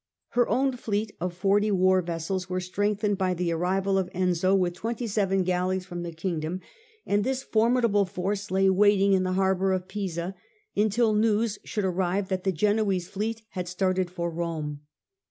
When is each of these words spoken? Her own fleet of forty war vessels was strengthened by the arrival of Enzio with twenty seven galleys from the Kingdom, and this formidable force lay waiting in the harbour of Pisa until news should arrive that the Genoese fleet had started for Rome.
Her 0.29 0.49
own 0.49 0.77
fleet 0.77 1.11
of 1.21 1.31
forty 1.31 1.69
war 1.69 2.01
vessels 2.01 2.49
was 2.49 2.65
strengthened 2.65 3.19
by 3.19 3.35
the 3.35 3.51
arrival 3.51 3.99
of 3.99 4.09
Enzio 4.15 4.55
with 4.55 4.73
twenty 4.73 5.05
seven 5.05 5.43
galleys 5.43 5.85
from 5.85 6.01
the 6.01 6.11
Kingdom, 6.11 6.59
and 7.05 7.23
this 7.23 7.43
formidable 7.43 8.05
force 8.05 8.49
lay 8.49 8.67
waiting 8.67 9.13
in 9.13 9.21
the 9.21 9.33
harbour 9.33 9.71
of 9.73 9.87
Pisa 9.87 10.33
until 10.75 11.13
news 11.13 11.59
should 11.63 11.85
arrive 11.85 12.29
that 12.29 12.45
the 12.45 12.51
Genoese 12.51 13.09
fleet 13.09 13.43
had 13.49 13.67
started 13.67 14.09
for 14.09 14.31
Rome. 14.31 14.79